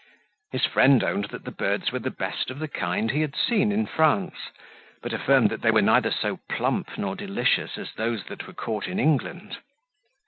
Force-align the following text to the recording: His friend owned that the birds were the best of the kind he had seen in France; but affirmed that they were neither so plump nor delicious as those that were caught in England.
His 0.51 0.65
friend 0.65 1.03
owned 1.03 1.25
that 1.25 1.45
the 1.45 1.51
birds 1.51 1.91
were 1.91 1.99
the 1.99 2.09
best 2.09 2.49
of 2.49 2.57
the 2.57 2.67
kind 2.67 3.11
he 3.11 3.21
had 3.21 3.35
seen 3.35 3.71
in 3.71 3.85
France; 3.85 4.49
but 4.99 5.13
affirmed 5.13 5.51
that 5.51 5.61
they 5.61 5.69
were 5.69 5.83
neither 5.83 6.09
so 6.09 6.39
plump 6.49 6.97
nor 6.97 7.15
delicious 7.15 7.77
as 7.77 7.93
those 7.93 8.23
that 8.23 8.47
were 8.47 8.53
caught 8.53 8.87
in 8.87 8.97
England. 8.97 9.59